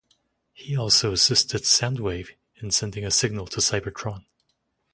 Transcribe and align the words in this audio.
He 0.53 0.75
also 0.75 1.11
assisted 1.11 1.61
Soundwave 1.61 2.29
in 2.55 2.71
sending 2.71 3.05
a 3.05 3.11
signal 3.11 3.45
to 3.45 3.59
Cybertron. 3.59 4.25